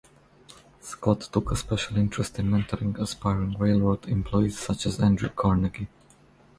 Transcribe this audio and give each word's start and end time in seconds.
Scott 0.81 1.29
took 1.31 1.51
a 1.51 1.55
special 1.55 1.95
interest 1.97 2.39
in 2.39 2.47
mentoring 2.49 2.97
aspiring 2.99 3.55
railroad 3.59 4.07
employees, 4.07 4.57
such 4.57 4.87
as 4.87 4.99
Andrew 4.99 5.29
Carnegie. 5.29 5.89